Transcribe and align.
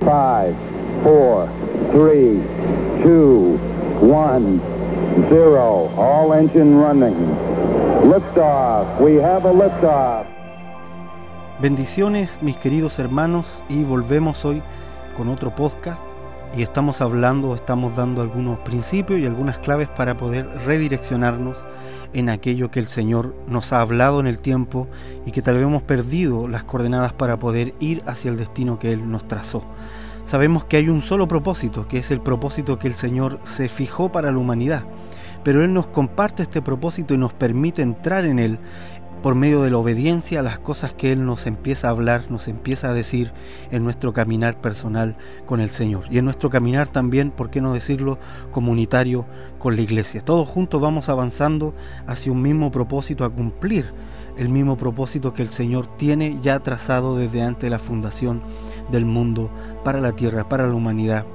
Five, 0.00 0.56
four, 1.02 1.46
three, 1.92 2.40
two, 3.02 3.58
one, 4.00 4.60
zero. 5.28 5.92
All 5.96 6.32
engine 6.32 6.78
running. 6.78 7.14
Liftoff. 8.08 8.98
We 8.98 9.16
have 9.16 9.44
a 9.44 9.52
liftoff. 9.52 10.26
Bendiciones, 11.60 12.38
mis 12.40 12.56
queridos 12.56 12.98
hermanos, 12.98 13.62
y 13.68 13.84
volvemos 13.84 14.46
hoy 14.46 14.62
con 15.18 15.28
otro 15.28 15.54
podcast. 15.54 16.00
Y 16.56 16.62
estamos 16.62 17.02
hablando, 17.02 17.54
estamos 17.54 17.94
dando 17.94 18.22
algunos 18.22 18.58
principios 18.60 19.20
y 19.20 19.26
algunas 19.26 19.58
claves 19.58 19.88
para 19.88 20.16
poder 20.16 20.48
redireccionarnos 20.64 21.58
en 22.12 22.28
aquello 22.28 22.70
que 22.70 22.80
el 22.80 22.88
Señor 22.88 23.34
nos 23.46 23.72
ha 23.72 23.80
hablado 23.80 24.20
en 24.20 24.26
el 24.26 24.38
tiempo 24.38 24.88
y 25.26 25.32
que 25.32 25.42
tal 25.42 25.56
vez 25.56 25.64
hemos 25.64 25.82
perdido 25.82 26.48
las 26.48 26.64
coordenadas 26.64 27.12
para 27.12 27.38
poder 27.38 27.74
ir 27.80 28.02
hacia 28.06 28.30
el 28.30 28.36
destino 28.36 28.78
que 28.78 28.92
Él 28.92 29.10
nos 29.10 29.26
trazó. 29.26 29.62
Sabemos 30.24 30.64
que 30.64 30.76
hay 30.76 30.88
un 30.88 31.02
solo 31.02 31.26
propósito, 31.26 31.88
que 31.88 31.98
es 31.98 32.10
el 32.10 32.20
propósito 32.20 32.78
que 32.78 32.88
el 32.88 32.94
Señor 32.94 33.40
se 33.42 33.68
fijó 33.68 34.12
para 34.12 34.30
la 34.30 34.38
humanidad, 34.38 34.84
pero 35.42 35.64
Él 35.64 35.72
nos 35.72 35.86
comparte 35.86 36.42
este 36.42 36.62
propósito 36.62 37.14
y 37.14 37.18
nos 37.18 37.32
permite 37.32 37.82
entrar 37.82 38.24
en 38.24 38.38
Él 38.38 38.58
por 39.22 39.34
medio 39.34 39.62
de 39.62 39.70
la 39.70 39.78
obediencia 39.78 40.40
a 40.40 40.42
las 40.42 40.58
cosas 40.58 40.92
que 40.92 41.12
Él 41.12 41.24
nos 41.24 41.46
empieza 41.46 41.88
a 41.88 41.90
hablar, 41.90 42.30
nos 42.30 42.48
empieza 42.48 42.88
a 42.88 42.94
decir 42.94 43.32
en 43.70 43.84
nuestro 43.84 44.12
caminar 44.12 44.60
personal 44.60 45.16
con 45.46 45.60
el 45.60 45.70
Señor. 45.70 46.04
Y 46.10 46.18
en 46.18 46.24
nuestro 46.24 46.50
caminar 46.50 46.88
también, 46.88 47.30
¿por 47.30 47.50
qué 47.50 47.60
no 47.60 47.72
decirlo?, 47.72 48.18
comunitario 48.50 49.26
con 49.58 49.76
la 49.76 49.82
iglesia. 49.82 50.22
Todos 50.24 50.48
juntos 50.48 50.80
vamos 50.80 51.08
avanzando 51.08 51.74
hacia 52.06 52.32
un 52.32 52.42
mismo 52.42 52.70
propósito, 52.70 53.24
a 53.24 53.30
cumplir 53.30 53.92
el 54.38 54.48
mismo 54.48 54.78
propósito 54.78 55.34
que 55.34 55.42
el 55.42 55.50
Señor 55.50 55.86
tiene 55.96 56.38
ya 56.40 56.58
trazado 56.60 57.16
desde 57.16 57.42
antes 57.42 57.62
de 57.62 57.70
la 57.70 57.78
fundación 57.78 58.42
del 58.90 59.04
mundo 59.04 59.50
para 59.84 60.00
la 60.00 60.12
tierra, 60.12 60.48
para 60.48 60.66
la 60.66 60.74
humanidad 60.74 61.26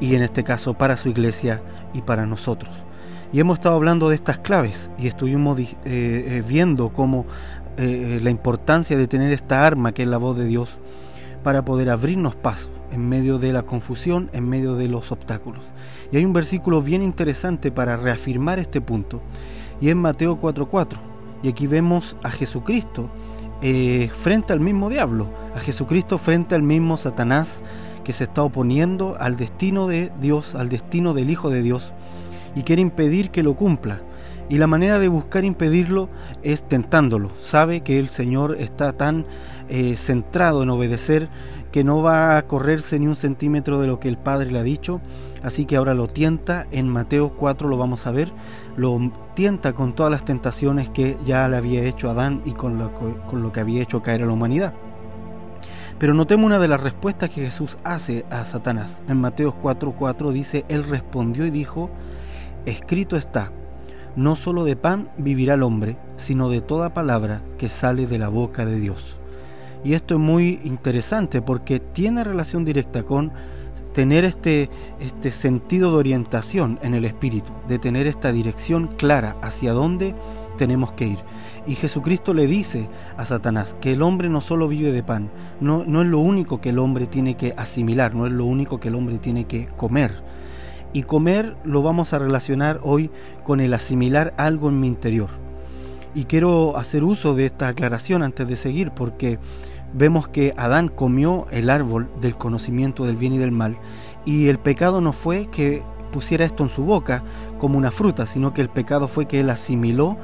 y 0.00 0.14
en 0.14 0.22
este 0.22 0.44
caso 0.44 0.74
para 0.74 0.96
su 0.96 1.08
iglesia 1.08 1.62
y 1.92 2.02
para 2.02 2.26
nosotros. 2.26 2.70
Y 3.32 3.40
hemos 3.40 3.58
estado 3.58 3.74
hablando 3.74 4.08
de 4.08 4.14
estas 4.14 4.38
claves 4.38 4.90
y 4.98 5.08
estuvimos 5.08 5.58
eh, 5.58 5.74
eh, 5.84 6.42
viendo 6.46 6.90
cómo 6.90 7.26
eh, 7.76 8.20
la 8.22 8.30
importancia 8.30 8.96
de 8.96 9.08
tener 9.08 9.32
esta 9.32 9.66
arma 9.66 9.92
que 9.92 10.02
es 10.02 10.08
la 10.08 10.18
voz 10.18 10.36
de 10.36 10.46
Dios 10.46 10.78
para 11.42 11.64
poder 11.64 11.90
abrirnos 11.90 12.36
paso 12.36 12.70
en 12.92 13.08
medio 13.08 13.38
de 13.38 13.52
la 13.52 13.62
confusión, 13.62 14.30
en 14.32 14.48
medio 14.48 14.76
de 14.76 14.88
los 14.88 15.10
obstáculos. 15.10 15.64
Y 16.12 16.16
hay 16.16 16.24
un 16.24 16.32
versículo 16.32 16.80
bien 16.80 17.02
interesante 17.02 17.72
para 17.72 17.96
reafirmar 17.96 18.58
este 18.58 18.80
punto 18.80 19.20
y 19.80 19.88
es 19.88 19.96
Mateo 19.96 20.40
4:4. 20.40 20.98
Y 21.42 21.48
aquí 21.48 21.66
vemos 21.66 22.16
a 22.22 22.30
Jesucristo 22.30 23.10
frente 24.20 24.52
al 24.52 24.60
mismo 24.60 24.90
diablo, 24.90 25.28
a 25.54 25.60
Jesucristo 25.60 26.18
frente 26.18 26.54
al 26.54 26.62
mismo 26.62 26.96
Satanás 26.98 27.62
que 28.04 28.12
se 28.12 28.24
está 28.24 28.42
oponiendo 28.42 29.16
al 29.18 29.36
destino 29.36 29.88
de 29.88 30.12
Dios, 30.20 30.54
al 30.54 30.68
destino 30.68 31.14
del 31.14 31.30
Hijo 31.30 31.50
de 31.50 31.62
Dios 31.62 31.94
y 32.54 32.62
quiere 32.62 32.82
impedir 32.82 33.30
que 33.30 33.42
lo 33.42 33.54
cumpla. 33.54 34.00
Y 34.48 34.58
la 34.58 34.66
manera 34.66 34.98
de 34.98 35.08
buscar 35.08 35.44
impedirlo 35.44 36.08
es 36.42 36.64
tentándolo. 36.64 37.30
Sabe 37.38 37.80
que 37.80 37.98
el 37.98 38.08
Señor 38.08 38.56
está 38.58 38.92
tan 38.92 39.24
eh, 39.68 39.96
centrado 39.96 40.62
en 40.62 40.70
obedecer 40.70 41.28
que 41.72 41.82
no 41.82 42.02
va 42.02 42.36
a 42.36 42.46
correrse 42.46 42.98
ni 42.98 43.06
un 43.06 43.16
centímetro 43.16 43.80
de 43.80 43.86
lo 43.86 43.98
que 44.00 44.08
el 44.08 44.18
Padre 44.18 44.50
le 44.50 44.58
ha 44.58 44.62
dicho. 44.62 45.00
Así 45.42 45.64
que 45.64 45.76
ahora 45.76 45.94
lo 45.94 46.06
tienta. 46.06 46.66
En 46.70 46.88
Mateo 46.88 47.30
4 47.30 47.68
lo 47.68 47.78
vamos 47.78 48.06
a 48.06 48.12
ver. 48.12 48.32
Lo 48.76 49.12
tienta 49.34 49.72
con 49.72 49.94
todas 49.94 50.12
las 50.12 50.24
tentaciones 50.24 50.90
que 50.90 51.16
ya 51.24 51.48
le 51.48 51.56
había 51.56 51.82
hecho 51.82 52.10
Adán 52.10 52.42
y 52.44 52.52
con 52.52 52.78
lo, 52.78 52.92
con 52.92 53.42
lo 53.42 53.50
que 53.50 53.60
había 53.60 53.82
hecho 53.82 54.02
caer 54.02 54.22
a 54.22 54.26
la 54.26 54.32
humanidad. 54.32 54.74
Pero 55.98 56.12
notemos 56.12 56.46
una 56.46 56.58
de 56.58 56.68
las 56.68 56.80
respuestas 56.80 57.30
que 57.30 57.42
Jesús 57.42 57.78
hace 57.84 58.26
a 58.30 58.44
Satanás. 58.44 59.00
En 59.08 59.20
Mateo 59.20 59.54
4:4 59.60 60.32
dice, 60.32 60.64
Él 60.68 60.84
respondió 60.84 61.46
y 61.46 61.50
dijo, 61.50 61.90
escrito 62.66 63.16
está, 63.16 63.50
no 64.16 64.36
solo 64.36 64.64
de 64.64 64.76
pan 64.76 65.10
vivirá 65.18 65.54
el 65.54 65.62
hombre, 65.62 65.96
sino 66.16 66.48
de 66.48 66.60
toda 66.60 66.94
palabra 66.94 67.42
que 67.58 67.68
sale 67.68 68.06
de 68.06 68.18
la 68.18 68.28
boca 68.28 68.64
de 68.64 68.78
Dios. 68.78 69.18
Y 69.84 69.94
esto 69.94 70.14
es 70.14 70.20
muy 70.20 70.60
interesante 70.64 71.42
porque 71.42 71.78
tiene 71.80 72.24
relación 72.24 72.64
directa 72.64 73.02
con 73.02 73.32
tener 73.92 74.24
este, 74.24 74.70
este 74.98 75.30
sentido 75.30 75.90
de 75.92 75.98
orientación 75.98 76.78
en 76.82 76.94
el 76.94 77.04
espíritu, 77.04 77.52
de 77.68 77.78
tener 77.78 78.06
esta 78.06 78.32
dirección 78.32 78.88
clara 78.88 79.36
hacia 79.42 79.72
dónde 79.72 80.14
tenemos 80.56 80.92
que 80.92 81.06
ir. 81.06 81.18
Y 81.66 81.74
Jesucristo 81.74 82.34
le 82.34 82.46
dice 82.46 82.88
a 83.16 83.24
Satanás 83.24 83.76
que 83.80 83.92
el 83.92 84.02
hombre 84.02 84.28
no 84.28 84.40
solo 84.40 84.68
vive 84.68 84.92
de 84.92 85.02
pan, 85.02 85.30
no, 85.60 85.84
no 85.86 86.02
es 86.02 86.08
lo 86.08 86.18
único 86.18 86.60
que 86.60 86.70
el 86.70 86.78
hombre 86.78 87.06
tiene 87.06 87.36
que 87.36 87.52
asimilar, 87.56 88.14
no 88.14 88.26
es 88.26 88.32
lo 88.32 88.46
único 88.46 88.80
que 88.80 88.88
el 88.88 88.94
hombre 88.94 89.18
tiene 89.18 89.44
que 89.44 89.66
comer 89.66 90.22
y 90.94 91.02
comer 91.02 91.56
lo 91.64 91.82
vamos 91.82 92.14
a 92.14 92.18
relacionar 92.18 92.80
hoy 92.82 93.10
con 93.44 93.60
el 93.60 93.74
asimilar 93.74 94.32
algo 94.38 94.70
en 94.70 94.80
mi 94.80 94.86
interior. 94.86 95.28
Y 96.14 96.24
quiero 96.24 96.78
hacer 96.78 97.04
uso 97.04 97.34
de 97.34 97.44
esta 97.44 97.68
aclaración 97.68 98.22
antes 98.22 98.48
de 98.48 98.56
seguir 98.56 98.92
porque 98.92 99.38
vemos 99.92 100.28
que 100.28 100.54
Adán 100.56 100.88
comió 100.88 101.46
el 101.50 101.68
árbol 101.68 102.08
del 102.20 102.36
conocimiento 102.36 103.04
del 103.04 103.16
bien 103.16 103.34
y 103.34 103.38
del 103.38 103.52
mal 103.52 103.76
y 104.24 104.46
el 104.48 104.58
pecado 104.58 105.00
no 105.00 105.12
fue 105.12 105.46
que 105.50 105.82
pusiera 106.12 106.44
esto 106.44 106.62
en 106.62 106.70
su 106.70 106.84
boca 106.84 107.24
como 107.58 107.76
una 107.76 107.90
fruta, 107.90 108.26
sino 108.26 108.54
que 108.54 108.62
el 108.62 108.68
pecado 108.68 109.08
fue 109.08 109.26
que 109.26 109.40
él 109.40 109.50
asimiló 109.50 110.16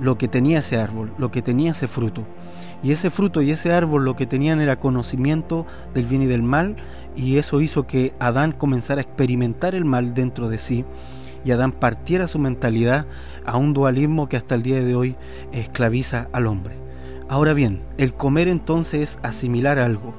lo 0.00 0.16
que 0.16 0.28
tenía 0.28 0.60
ese 0.60 0.78
árbol, 0.78 1.12
lo 1.18 1.32
que 1.32 1.42
tenía 1.42 1.72
ese 1.72 1.88
fruto. 1.88 2.22
Y 2.82 2.90
ese 2.92 3.10
fruto 3.10 3.42
y 3.42 3.50
ese 3.50 3.72
árbol 3.72 4.04
lo 4.04 4.16
que 4.16 4.26
tenían 4.26 4.60
era 4.60 4.80
conocimiento 4.80 5.66
del 5.94 6.06
bien 6.06 6.22
y 6.22 6.26
del 6.26 6.42
mal, 6.42 6.76
y 7.14 7.38
eso 7.38 7.60
hizo 7.60 7.86
que 7.86 8.12
Adán 8.18 8.52
comenzara 8.52 9.00
a 9.00 9.04
experimentar 9.04 9.74
el 9.74 9.84
mal 9.84 10.14
dentro 10.14 10.48
de 10.48 10.58
sí, 10.58 10.84
y 11.44 11.50
Adán 11.52 11.72
partiera 11.72 12.26
su 12.26 12.38
mentalidad 12.38 13.06
a 13.44 13.56
un 13.56 13.72
dualismo 13.72 14.28
que 14.28 14.36
hasta 14.36 14.54
el 14.54 14.62
día 14.62 14.82
de 14.82 14.94
hoy 14.94 15.16
esclaviza 15.52 16.28
al 16.32 16.46
hombre. 16.46 16.74
Ahora 17.28 17.54
bien, 17.54 17.82
el 17.98 18.14
comer 18.14 18.48
entonces 18.48 19.00
es 19.00 19.18
asimilar 19.22 19.78
algo. 19.78 20.14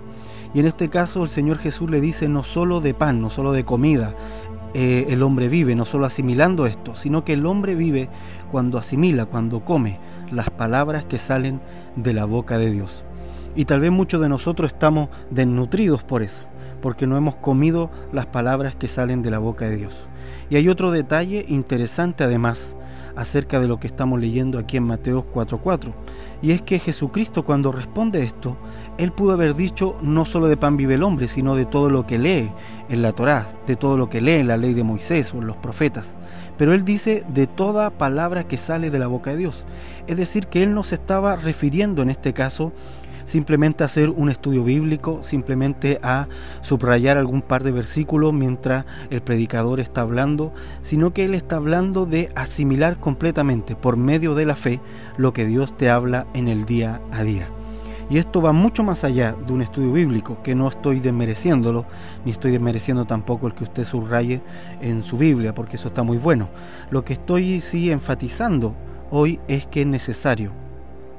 Y 0.54 0.60
en 0.60 0.68
este 0.68 0.90
caso 0.90 1.24
el 1.24 1.30
Señor 1.30 1.58
Jesús 1.58 1.90
le 1.90 2.02
dice 2.02 2.30
no 2.30 2.44
solo 2.44 2.80
de 2.80 2.94
pan, 2.94 3.22
no 3.22 3.30
solo 3.30 3.52
de 3.52 3.66
comida, 3.66 4.16
eh, 4.74 5.06
el 5.10 5.22
hombre 5.22 5.50
vive, 5.50 5.76
no 5.76 5.86
solo 5.86 6.06
asimilando 6.06 6.66
esto, 6.66 6.96
sino 6.96 7.24
que 7.24 7.34
el 7.34 7.46
hombre 7.46 7.76
vive 7.76 8.10
cuando 8.52 8.78
asimila, 8.78 9.26
cuando 9.26 9.64
come 9.64 10.00
las 10.34 10.50
palabras 10.50 11.06
que 11.06 11.18
salen 11.18 11.62
de 11.96 12.14
la 12.14 12.26
boca 12.26 12.58
de 12.58 12.72
Dios. 12.72 13.06
Y 13.56 13.66
tal 13.66 13.80
vez 13.80 13.92
muchos 13.92 14.22
de 14.22 14.30
nosotros 14.30 14.74
estamos 14.74 15.10
desnutridos 15.30 16.04
por 16.04 16.24
eso, 16.24 16.46
porque 16.82 17.06
no 17.06 17.18
hemos 17.18 17.36
comido 17.36 17.92
las 18.12 18.26
palabras 18.26 18.76
que 18.76 18.88
salen 18.88 19.22
de 19.22 19.32
la 19.32 19.40
boca 19.40 19.66
de 19.66 19.76
Dios. 19.76 20.08
Y 20.50 20.56
hay 20.56 20.70
otro 20.70 20.92
detalle 20.92 21.46
interesante 21.48 22.24
además 22.24 22.76
acerca 23.16 23.60
de 23.60 23.68
lo 23.68 23.80
que 23.80 23.88
estamos 23.88 24.20
leyendo 24.20 24.58
aquí 24.58 24.78
en 24.78 24.84
Mateo 24.84 25.26
4:4. 25.32 25.94
Y 26.42 26.52
es 26.52 26.62
que 26.62 26.80
Jesucristo 26.80 27.44
cuando 27.44 27.72
responde 27.72 28.24
esto, 28.24 28.58
él 28.98 29.12
pudo 29.12 29.34
haber 29.34 29.56
dicho 29.56 29.96
no 30.02 30.26
solo 30.26 30.48
de 30.48 30.58
pan 30.58 30.78
vive 30.78 30.96
el 30.96 31.04
hombre, 31.04 31.28
sino 31.28 31.56
de 31.56 31.66
todo 31.66 31.90
lo 31.90 32.06
que 32.06 32.20
lee 32.20 32.52
en 32.90 33.02
la 33.02 33.14
Torá, 33.14 33.48
de 33.66 33.76
todo 33.76 33.98
lo 33.98 34.10
que 34.10 34.22
lee 34.22 34.34
en 34.34 34.48
la 34.48 34.58
ley 34.58 34.74
de 34.74 34.84
Moisés 34.84 35.34
o 35.34 35.38
en 35.38 35.48
los 35.48 35.58
profetas. 35.58 36.18
Pero 36.58 36.74
él 36.74 36.86
dice 36.86 37.24
de 37.34 37.48
toda 37.48 37.90
palabra 37.92 38.48
que 38.48 38.58
sale 38.58 38.90
de 38.90 39.00
la 39.00 39.08
boca 39.08 39.32
de 39.32 39.38
Dios. 39.38 39.66
Es 40.08 40.18
decir, 40.18 40.48
que 40.48 40.64
él 40.64 40.74
no 40.74 40.84
se 40.84 40.96
estaba 40.96 41.36
refiriendo 41.36 42.02
en 42.02 42.10
este 42.10 42.34
caso 42.34 42.74
simplemente 43.26 43.84
hacer 43.84 44.10
un 44.10 44.30
estudio 44.30 44.64
bíblico, 44.64 45.24
simplemente 45.24 46.00
a 46.02 46.28
subrayar 46.62 47.18
algún 47.18 47.42
par 47.42 47.64
de 47.64 47.72
versículos 47.72 48.34
mientras 48.34 48.86
el 49.10 49.22
predicador 49.22 49.80
está 49.80 50.02
hablando, 50.02 50.54
sino 50.82 51.14
que 51.14 51.26
él 51.26 51.36
está 51.36 51.58
hablando 51.58 52.06
de 52.06 52.32
asimilar 52.36 52.98
completamente 52.98 53.76
por 53.76 53.98
medio 53.98 54.36
de 54.36 54.46
la 54.46 54.56
fe 54.56 54.80
lo 55.18 55.34
que 55.34 55.46
Dios 55.46 55.78
te 55.78 55.90
habla 55.90 56.28
en 56.34 56.48
el 56.48 56.66
día 56.66 57.02
a 57.12 57.24
día. 57.24 57.48
Y 58.10 58.18
esto 58.18 58.42
va 58.42 58.52
mucho 58.52 58.84
más 58.84 59.04
allá 59.04 59.36
de 59.46 59.54
un 59.54 59.62
estudio 59.62 59.92
bíblico, 59.92 60.38
que 60.44 60.56
no 60.56 60.68
estoy 60.68 61.00
desmereciéndolo, 61.00 61.86
ni 62.26 62.32
estoy 62.32 62.52
desmereciendo 62.52 63.06
tampoco 63.06 63.48
el 63.48 63.54
que 63.54 63.64
usted 63.64 63.86
subraye 63.86 64.42
en 64.82 65.04
su 65.04 65.18
Biblia, 65.18 65.54
porque 65.54 65.78
eso 65.78 65.88
está 65.88 66.04
muy 66.04 66.18
bueno. 66.18 66.50
Lo 66.92 67.06
que 67.06 67.14
estoy 67.14 67.62
sí 67.62 67.92
enfatizando 67.92 68.76
hoy 69.10 69.40
es 69.48 69.66
que 69.66 69.82
es 69.82 69.88
necesario 69.88 70.52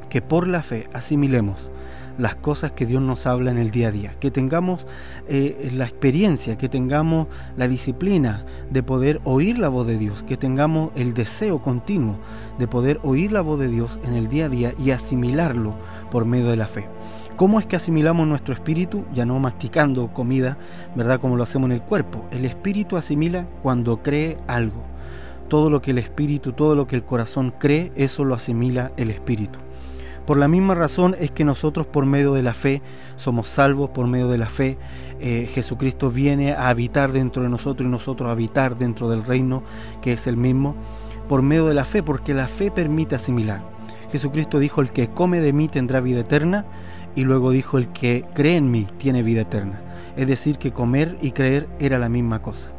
que 0.09 0.23
por 0.23 0.47
la 0.47 0.63
fe 0.63 0.87
asimilemos 0.93 1.71
las 2.19 2.37
cosas 2.37 2.73
que 2.73 2.87
Dios 2.87 3.03
nos 3.03 3.27
habla 3.27 3.51
en 3.51 3.59
el 3.59 3.71
día 3.71 3.89
a 3.89 3.91
día, 3.91 4.15
que 4.21 4.31
tengamos 4.31 4.87
eh, 5.29 5.71
la 5.75 5.85
experiencia, 5.85 6.57
que 6.57 6.69
tengamos 6.69 7.27
la 7.57 7.69
disciplina 7.69 8.45
de 8.71 8.83
poder 8.83 9.21
oír 9.25 9.59
la 9.59 9.69
voz 9.69 9.87
de 9.87 9.99
Dios, 9.99 10.23
que 10.23 10.37
tengamos 10.37 10.91
el 10.95 11.15
deseo 11.15 11.61
continuo 11.61 12.17
de 12.59 12.69
poder 12.69 13.01
oír 13.03 13.33
la 13.33 13.41
voz 13.41 13.59
de 13.59 13.69
Dios 13.69 13.99
en 14.05 14.15
el 14.15 14.29
día 14.29 14.47
a 14.47 14.49
día 14.49 14.75
y 14.79 14.91
asimilarlo 14.91 15.75
por 16.11 16.25
medio 16.25 16.49
de 16.49 16.57
la 16.57 16.67
fe. 16.67 16.89
¿Cómo 17.37 17.59
es 17.59 17.67
que 17.67 17.75
asimilamos 17.75 18.29
nuestro 18.29 18.55
espíritu? 18.55 19.05
Ya 19.13 19.27
no 19.27 19.41
masticando 19.41 20.13
comida, 20.13 20.57
¿verdad? 20.95 21.19
Como 21.19 21.37
lo 21.37 21.43
hacemos 21.43 21.67
en 21.67 21.73
el 21.73 21.83
cuerpo. 21.83 22.25
El 22.31 22.45
espíritu 22.45 22.97
asimila 22.97 23.49
cuando 23.61 24.05
cree 24.05 24.37
algo. 24.47 24.85
Todo 25.49 25.69
lo 25.69 25.83
que 25.83 25.91
el 25.91 25.99
espíritu, 25.99 26.53
todo 26.53 26.77
lo 26.77 26.87
que 26.87 26.95
el 26.95 27.05
corazón 27.05 27.53
cree, 27.59 27.91
eso 27.97 28.23
lo 28.23 28.37
asimila 28.37 28.93
el 28.97 29.11
espíritu. 29.11 29.59
Por 30.27 30.39
la 30.39 30.49
misma 30.49 30.75
razón 30.75 31.15
es 31.19 31.31
que 31.31 31.45
nosotros 31.45 31.87
por 31.87 32.07
medio 32.07 32.33
de 32.33 32.43
la 32.43 32.55
fe 32.55 32.81
somos 33.17 33.49
salvos, 33.49 33.91
por 33.91 34.07
medio 34.07 34.29
de 34.29 34.39
la 34.39 34.49
fe 34.49 34.79
eh, 35.21 35.47
Jesucristo 35.51 36.11
viene 36.11 36.53
a 36.53 36.69
habitar 36.69 37.13
dentro 37.13 37.43
de 37.43 37.49
nosotros 37.49 37.87
y 37.87 37.91
nosotros 37.91 38.29
a 38.29 38.33
habitar 38.33 38.77
dentro 38.77 39.09
del 39.09 39.25
reino 39.25 39.63
que 40.03 40.13
es 40.13 40.27
el 40.27 40.37
mismo, 40.37 40.75
por 41.29 41.43
medio 41.43 41.67
de 41.67 41.75
la 41.75 41.85
fe, 41.85 42.03
porque 42.03 42.35
la 42.35 42.49
fe 42.49 42.71
permite 42.71 43.15
asimilar. 43.15 43.63
Jesucristo 44.11 44.59
dijo, 44.59 44.81
el 44.81 44.91
que 44.91 45.09
come 45.09 45.41
de 45.41 45.53
mí 45.53 45.69
tendrá 45.69 46.01
vida 46.01 46.21
eterna, 46.21 46.67
y 47.17 47.23
luego 47.23 47.53
dijo, 47.53 47.79
el 47.79 47.89
que 47.89 48.25
cree 48.35 48.57
en 48.57 48.71
mí 48.71 48.87
tiene 48.99 49.23
vida 49.23 49.43
eterna. 49.43 49.81
Es 50.17 50.29
decir, 50.29 50.59
que 50.59 50.73
comer 50.73 51.17
y 51.23 51.31
creer 51.31 51.69
era 51.79 51.99
la 51.99 52.09
misma 52.09 52.43
cosa. 52.43 52.71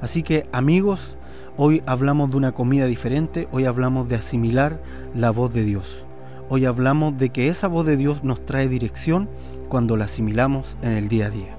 Así 0.00 0.22
que 0.22 0.48
amigos, 0.52 1.16
hoy 1.56 1.82
hablamos 1.86 2.30
de 2.30 2.36
una 2.38 2.52
comida 2.52 2.86
diferente, 2.86 3.48
hoy 3.52 3.66
hablamos 3.66 4.08
de 4.08 4.16
asimilar 4.16 4.80
la 5.14 5.30
voz 5.30 5.54
de 5.54 5.64
Dios. 5.64 6.06
Hoy 6.50 6.66
hablamos 6.66 7.16
de 7.16 7.30
que 7.30 7.48
esa 7.48 7.68
voz 7.68 7.86
de 7.86 7.96
Dios 7.96 8.22
nos 8.22 8.44
trae 8.44 8.68
dirección 8.68 9.28
cuando 9.68 9.96
la 9.96 10.04
asimilamos 10.04 10.76
en 10.82 10.92
el 10.92 11.08
día 11.08 11.26
a 11.26 11.30
día. 11.30 11.56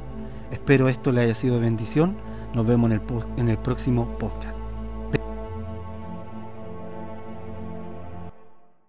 Espero 0.52 0.90
esto 0.90 1.12
le 1.12 1.22
haya 1.22 1.34
sido 1.34 1.60
bendición. 1.60 2.16
Nos 2.54 2.68
vemos 2.68 2.92
en 2.92 3.02
el, 3.02 3.02
en 3.38 3.50
el 3.50 3.58
próximo 3.58 4.08
podcast. 4.20 4.55